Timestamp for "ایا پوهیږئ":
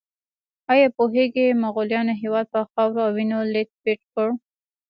0.71-1.47